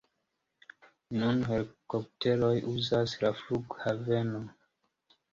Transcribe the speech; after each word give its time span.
Nun 1.23 1.41
helikopteroj 1.49 2.49
uzas 2.71 3.13
la 3.25 3.31
flughavenon. 3.43 4.49